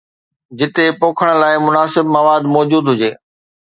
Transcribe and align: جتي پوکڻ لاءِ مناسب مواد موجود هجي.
جتي 0.57 0.85
پوکڻ 0.99 1.27
لاءِ 1.41 1.55
مناسب 1.67 2.05
مواد 2.15 2.43
موجود 2.53 2.83
هجي. 2.91 3.11